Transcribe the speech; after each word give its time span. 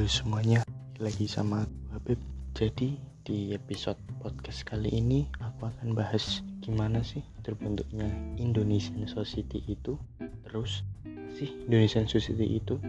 Halo 0.00 0.08
semuanya, 0.08 0.64
lagi 0.96 1.28
sama 1.28 1.68
aku 1.68 1.76
Habib. 1.92 2.20
Jadi 2.56 2.96
di 3.20 3.52
episode 3.52 4.00
podcast 4.16 4.64
kali 4.64 4.88
ini 4.88 5.28
aku 5.44 5.68
akan 5.68 5.92
bahas 5.92 6.40
gimana 6.64 7.04
sih 7.04 7.20
terbentuknya 7.44 8.08
Indonesian 8.40 9.04
Society 9.04 9.60
itu. 9.68 10.00
Terus 10.48 10.88
sih 11.36 11.52
Indonesian 11.68 12.08
Society 12.08 12.48
itu 12.48 12.80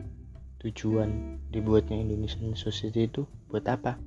tujuan 0.63 1.35
dibuatnya 1.51 1.99
Indonesian 1.99 2.55
Society 2.55 3.11
itu 3.11 3.27
buat 3.51 3.67
apa? 3.67 3.99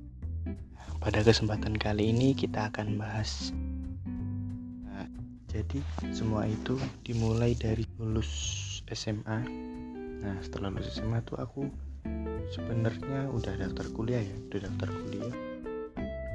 Pada 0.97 1.21
kesempatan 1.21 1.77
kali 1.77 2.09
ini 2.09 2.33
kita 2.33 2.73
akan 2.73 2.97
bahas 2.97 3.53
Nah, 4.81 5.05
jadi 5.53 5.77
semua 6.09 6.49
itu 6.49 6.73
dimulai 7.05 7.53
dari 7.53 7.85
lulus 8.01 8.81
SMA. 8.89 9.45
Nah, 10.25 10.41
setelah 10.41 10.73
lulus 10.73 10.97
SMA 10.97 11.21
tuh 11.21 11.37
aku 11.37 11.69
sebenarnya 12.53 13.29
udah 13.31 13.53
daftar 13.57 13.85
kuliah 13.95 14.21
ya 14.21 14.35
udah 14.51 14.59
daftar 14.69 14.89
kuliah. 14.91 15.35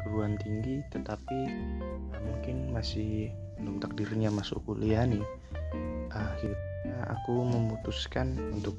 Perguruan 0.01 0.35
tinggi 0.41 0.83
tetapi 0.91 1.39
nah, 2.11 2.21
mungkin 2.25 2.73
masih 2.75 3.31
belum 3.61 3.79
takdirnya 3.79 4.33
masuk 4.33 4.65
kuliah 4.67 5.07
nih. 5.07 5.23
Akhirnya 6.11 6.99
aku 7.07 7.47
memutuskan 7.47 8.35
untuk 8.51 8.75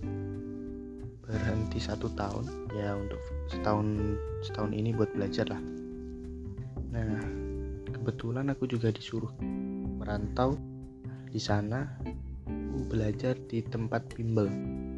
berhenti 1.24 1.80
satu 1.80 2.12
tahun 2.12 2.44
ya 2.76 2.92
untuk 2.98 3.22
setahun 3.48 4.18
setahun 4.44 4.72
ini 4.76 4.92
buat 4.92 5.14
belajar 5.16 5.48
lah. 5.48 5.62
Nah 6.92 7.22
kebetulan 7.88 8.52
aku 8.52 8.68
juga 8.68 8.92
disuruh 8.92 9.32
merantau 10.02 10.60
di 11.32 11.40
sana. 11.40 11.88
Aku 12.44 12.84
belajar 12.92 13.40
di 13.48 13.64
tempat 13.64 14.12
bimbel. 14.18 14.50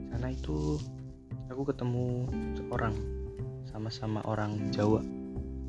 Sana 0.09 0.33
itu 0.33 0.81
aku 1.53 1.69
ketemu 1.69 2.25
seorang 2.57 2.97
sama-sama 3.69 4.25
orang 4.25 4.73
Jawa. 4.73 5.05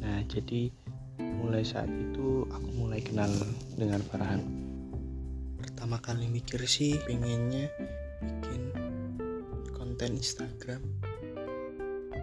Nah 0.01 0.25
jadi 0.25 0.73
mulai 1.21 1.61
saat 1.61 1.93
itu 1.93 2.49
aku 2.49 2.69
mulai 2.73 3.05
kenal 3.05 3.29
dengan 3.77 4.01
Farhan. 4.01 4.41
Pertama 5.61 6.01
kali 6.01 6.25
mikir 6.33 6.65
sih 6.65 6.97
pengennya 7.05 7.69
bikin 8.25 8.73
konten 9.77 10.17
Instagram. 10.17 10.81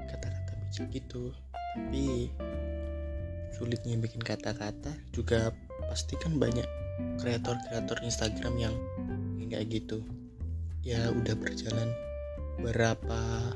Kata-kata 0.09 0.51
bijak 0.65 0.97
gitu. 0.97 1.29
Tapi 1.53 2.33
sulitnya 3.53 4.01
bikin 4.01 4.25
kata-kata 4.25 4.89
juga 5.13 5.53
pasti 5.85 6.17
kan 6.17 6.41
banyak 6.41 6.65
kreator-kreator 7.21 8.01
Instagram 8.01 8.57
yang 8.57 8.75
kayak 9.53 9.69
gitu. 9.69 10.01
Ya 10.81 11.13
udah 11.13 11.37
berjalan 11.37 11.93
berapa 12.61 13.51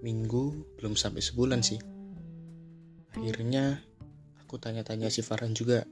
minggu? 0.00 0.76
Belum 0.80 0.96
sampai 0.96 1.20
sebulan 1.20 1.60
sih. 1.60 1.76
Akhirnya 3.12 3.84
aku 4.40 4.56
tanya-tanya 4.56 5.12
si 5.12 5.20
Farhan 5.20 5.52
juga. 5.52 5.84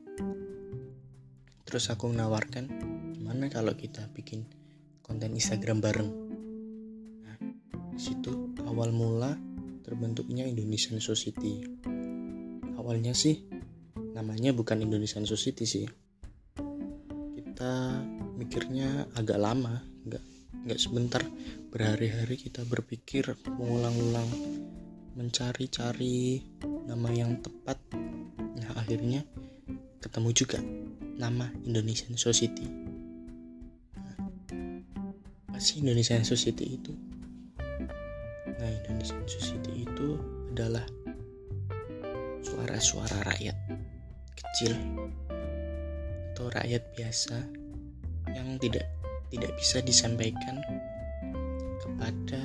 Terus 1.68 1.92
aku 1.92 2.08
menawarkan 2.08 2.64
gimana 3.12 3.52
kalau 3.52 3.76
kita 3.76 4.08
bikin 4.16 4.48
konten 5.04 5.36
Instagram 5.36 5.84
bareng? 5.84 6.10
Nah 7.20 7.36
situ 8.00 8.56
awal 8.64 8.96
mula 8.96 9.36
terbentuknya 9.84 10.48
Indonesian 10.48 10.96
Society. 10.96 11.60
Awalnya 12.80 13.12
sih 13.12 13.44
namanya 14.16 14.56
bukan 14.56 14.80
Indonesian 14.80 15.28
Society 15.28 15.68
sih. 15.68 15.86
Kita 17.36 18.00
mikirnya 18.40 19.12
agak 19.12 19.36
lama 19.36 19.82
nggak 20.06 20.35
nggak 20.66 20.82
sebentar 20.82 21.22
berhari-hari 21.70 22.34
kita 22.34 22.66
berpikir 22.66 23.38
mengulang-ulang 23.54 24.26
mencari-cari 25.14 26.42
nama 26.90 27.06
yang 27.14 27.38
tepat. 27.38 27.78
Nah 28.34 28.74
akhirnya 28.74 29.22
ketemu 30.02 30.34
juga 30.34 30.58
nama 31.14 31.46
Indonesian 31.62 32.18
Society. 32.18 32.66
Nah, 33.94 34.18
apa 35.54 35.58
sih 35.62 35.86
Indonesian 35.86 36.26
Society 36.26 36.74
itu 36.74 36.92
nah 38.56 38.72
Indonesian 38.72 39.22
Society 39.28 39.84
itu 39.84 40.18
adalah 40.50 40.82
suara-suara 42.40 43.22
rakyat 43.28 43.54
kecil 44.32 44.72
atau 46.32 46.48
rakyat 46.50 46.82
biasa 46.96 47.36
yang 48.32 48.56
tidak 48.56 48.95
tidak 49.32 49.52
bisa 49.58 49.82
disampaikan 49.82 50.62
kepada 51.82 52.42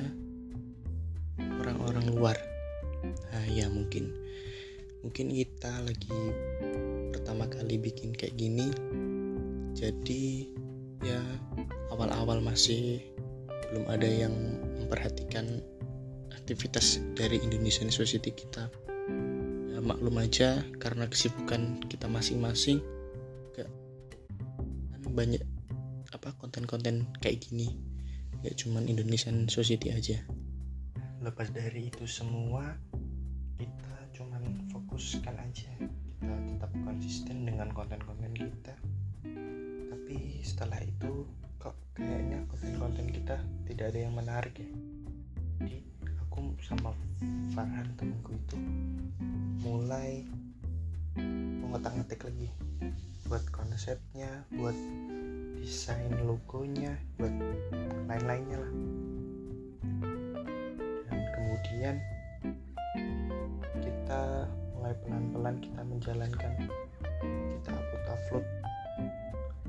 orang-orang 1.62 2.06
luar. 2.14 2.38
Nah, 3.06 3.46
ya 3.50 3.70
mungkin 3.70 4.14
mungkin 5.02 5.34
kita 5.34 5.72
lagi 5.82 6.20
pertama 7.14 7.50
kali 7.50 7.78
bikin 7.78 8.14
kayak 8.14 8.38
gini. 8.38 8.70
Jadi 9.74 10.52
ya 11.02 11.22
awal-awal 11.90 12.44
masih 12.44 13.02
belum 13.72 13.88
ada 13.88 14.06
yang 14.06 14.34
memperhatikan 14.84 15.64
aktivitas 16.34 17.02
dari 17.18 17.40
Indonesian 17.42 17.90
Society 17.90 18.36
kita. 18.36 18.70
Ya, 19.72 19.80
maklum 19.80 20.20
aja 20.20 20.62
karena 20.78 21.08
kesibukan 21.08 21.80
kita 21.88 22.06
masing-masing 22.12 22.84
banyak 25.12 25.44
apa 26.22 26.38
konten-konten 26.38 27.10
kayak 27.18 27.42
gini. 27.50 27.74
Gak 28.46 28.54
cuman 28.62 28.86
Indonesian 28.86 29.50
Society 29.50 29.90
aja. 29.90 30.22
Lepas 31.18 31.50
dari 31.50 31.90
itu 31.90 32.06
semua 32.06 32.78
kita 33.58 33.94
cuman 34.14 34.70
fokuskan 34.70 35.34
aja. 35.34 35.74
Kita 35.82 36.36
tetap 36.46 36.70
konsisten 36.86 37.50
dengan 37.50 37.74
konten-konten 37.74 38.38
kita. 38.38 38.78
Tapi 39.90 40.46
setelah 40.46 40.78
itu 40.86 41.26
kok 41.58 41.74
kayaknya 41.98 42.46
konten-konten 42.46 43.10
kita 43.10 43.42
tidak 43.66 43.90
ada 43.90 44.00
yang 44.06 44.14
menarik 44.14 44.54
ya. 44.62 44.70
Jadi 45.58 45.82
aku 46.22 46.54
sama 46.62 46.94
Farhan 47.58 47.98
temanku 47.98 48.38
itu 48.38 48.62
mulai 49.66 50.22
mengotak-ngatik 51.18 52.30
lagi. 52.30 52.54
Buat 53.26 53.50
konsepnya 53.50 54.46
buat 54.54 54.78
desain 55.62 56.10
logonya 56.26 56.98
buat 57.22 57.30
lain-lainnya 58.10 58.58
lah. 58.58 58.74
Dan 61.06 61.20
kemudian 61.38 61.96
kita 63.78 64.50
mulai 64.74 64.98
pelan-pelan 65.06 65.56
kita 65.62 65.82
menjalankan 65.86 66.54
kita 67.22 67.70
upload 67.78 68.06
upload 68.10 68.46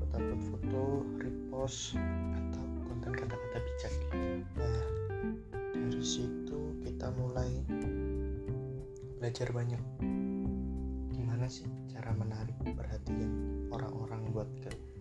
upload 0.01 0.11
upload 0.17 0.41
foto 0.49 0.83
repost 1.21 1.93
atau 2.33 2.65
konten 2.89 3.13
kata-kata 3.13 3.57
bijak. 3.61 3.93
Nah 4.57 4.81
dari 5.77 6.01
situ 6.01 6.59
kita 6.81 7.13
mulai 7.21 7.53
belajar 9.21 9.53
banyak. 9.53 9.83
Gimana 11.13 11.45
sih 11.45 11.69
cara 11.93 12.17
menarik 12.17 12.57
perhatian 12.73 13.29
orang-orang 13.69 14.33
buat 14.33 14.49
ke 14.57 14.92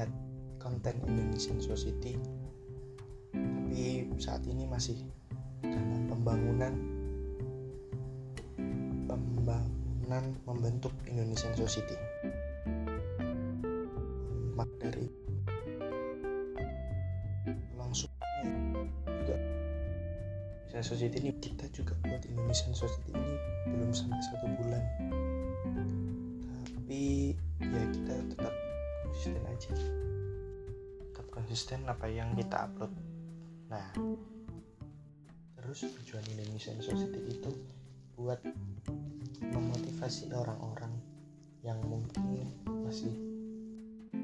melihat 0.00 0.16
konten 0.56 0.96
Indonesian 1.04 1.60
Society. 1.60 2.16
Tapi 3.36 4.08
saat 4.16 4.40
ini 4.48 4.64
masih 4.64 4.96
dalam 5.60 6.08
pembangunan 6.08 6.72
pembangunan 9.04 10.24
membentuk 10.48 10.96
Indonesian 11.04 11.52
Society. 11.52 12.00
Mak 14.56 14.72
dari 14.80 15.04
langsung 17.76 18.08
juga 19.04 19.36
Indonesian 20.72 20.80
Society 20.80 21.16
ini 21.28 21.32
kita 21.44 21.68
juga 21.76 21.92
buat 22.08 22.24
Indonesian 22.24 22.72
Society 22.72 23.12
ini 23.12 23.36
belum 23.68 23.92
sampai 23.92 24.22
satu 24.32 24.48
bulan. 24.64 24.82
Tapi 26.72 27.36
ya 27.60 27.84
kita 27.92 28.14
tetap 28.32 28.49
aja. 29.60 29.76
Tetap 31.04 31.26
konsisten 31.28 31.84
apa 31.84 32.08
yang 32.08 32.32
kita 32.32 32.64
upload. 32.64 32.96
Nah 33.68 33.92
terus 35.60 35.84
tujuan 35.84 36.24
Indonesian 36.32 36.80
Society 36.80 37.20
itu 37.28 37.52
buat 38.16 38.40
memotivasi 39.44 40.32
orang-orang 40.32 40.96
yang 41.60 41.76
mungkin 41.84 42.48
masih 42.88 43.12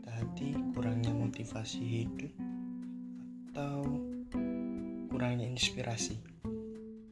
tadi 0.08 0.56
kurangnya 0.72 1.12
motivasi 1.12 1.84
hidup 1.84 2.32
atau 3.52 3.84
kurangnya 5.12 5.44
inspirasi. 5.44 6.16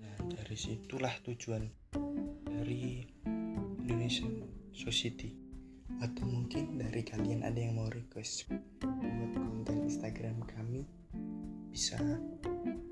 Nah 0.01 0.17
dari 0.33 0.57
situlah 0.57 1.13
tujuan 1.29 1.69
dari 2.49 3.05
Indonesian 3.85 4.41
Society 4.73 5.44
atau 6.03 6.25
mungkin 6.27 6.81
dari 6.81 7.03
kalian 7.05 7.47
ada 7.47 7.59
yang 7.61 7.79
mau 7.79 7.91
request 7.93 8.51
buat 8.51 9.31
konten 9.37 9.87
Instagram 9.87 10.43
kami 10.49 10.89
bisa 11.71 11.99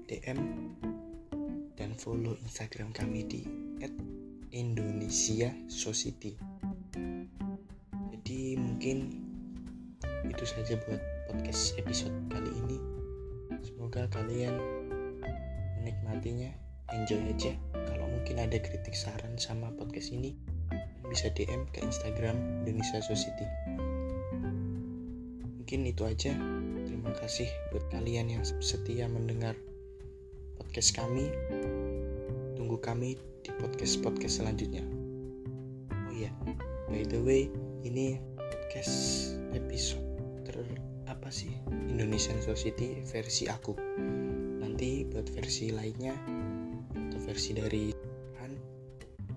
DM 0.06 0.38
dan 1.78 1.94
follow 1.96 2.36
Instagram 2.44 2.92
kami 2.94 3.24
di 3.26 3.42
Indonesia 4.52 5.48
Society. 5.66 6.36
Jadi 8.12 8.60
mungkin 8.60 9.16
itu 10.28 10.44
saja 10.44 10.76
buat 10.84 11.00
podcast 11.26 11.74
episode 11.80 12.12
kali 12.28 12.52
ini. 12.66 12.78
Semoga 13.64 14.04
kalian 14.12 14.54
menikmatinya, 15.80 16.52
enjoy 16.92 17.22
aja. 17.32 17.56
Kalau 17.72 18.06
mungkin 18.12 18.44
ada 18.44 18.60
kritik 18.60 18.92
saran 18.92 19.40
sama 19.40 19.72
podcast 19.74 20.12
ini, 20.12 20.36
bisa 21.12 21.28
DM 21.36 21.68
ke 21.76 21.84
Instagram 21.84 22.64
Indonesia 22.64 23.04
Society. 23.04 23.44
Mungkin 25.60 25.84
itu 25.84 26.08
aja. 26.08 26.32
Terima 26.88 27.12
kasih 27.20 27.52
buat 27.68 27.84
kalian 27.92 28.32
yang 28.32 28.42
setia 28.64 29.04
mendengar 29.12 29.52
podcast 30.56 30.96
kami. 30.96 31.28
Tunggu 32.56 32.80
kami 32.80 33.20
di 33.44 33.50
podcast-podcast 33.60 34.40
selanjutnya. 34.40 34.80
Oh 35.92 36.12
iya, 36.16 36.32
by 36.88 37.04
the 37.04 37.20
way, 37.20 37.52
ini 37.84 38.16
podcast 38.40 39.36
episode 39.52 40.00
ter 40.48 40.56
apa 41.12 41.28
sih 41.28 41.52
Indonesian 41.92 42.40
Society 42.40 43.04
versi 43.04 43.52
aku. 43.52 43.76
Nanti 44.64 45.04
buat 45.04 45.28
versi 45.28 45.68
lainnya 45.76 46.16
atau 46.96 47.20
versi 47.20 47.52
dari 47.52 47.92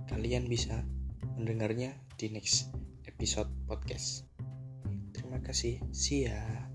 kalian 0.05 0.47
bisa 0.47 0.79
mendengarnya 1.35 1.95
di 2.15 2.31
next 2.31 2.71
episode 3.07 3.51
podcast. 3.67 4.27
Terima 5.15 5.39
kasih. 5.39 5.79
See 5.91 6.27
ya. 6.27 6.74